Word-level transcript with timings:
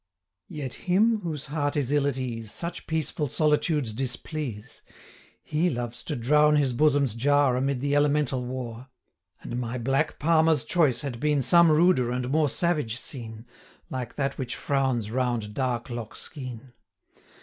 Yet 0.49 0.73
him, 0.89 1.19
whose 1.19 1.45
heart 1.45 1.77
is 1.77 1.91
ill 1.91 2.07
at 2.07 2.17
ease, 2.17 2.51
Such 2.51 2.87
peaceful 2.87 3.27
solitudes 3.27 3.93
displease; 3.93 4.81
He 5.43 5.69
loves 5.69 6.01
to 6.05 6.15
drown 6.15 6.55
his 6.55 6.73
bosom's 6.73 7.13
jar 7.13 7.51
235 7.51 7.63
Amid 7.63 7.81
the 7.81 7.95
elemental 7.95 8.43
war: 8.43 8.87
And 9.43 9.59
my 9.59 9.77
black 9.77 10.17
Palmer's 10.17 10.63
choice 10.63 11.01
had 11.01 11.19
been 11.19 11.43
Some 11.43 11.69
ruder 11.69 12.09
and 12.09 12.31
more 12.31 12.49
savage 12.49 12.97
scene, 12.97 13.45
Like 13.91 14.15
that 14.15 14.39
which 14.39 14.55
frowns 14.55 15.11
round 15.11 15.53
dark 15.53 15.91
Loch 15.91 16.15
skene. 16.15 16.73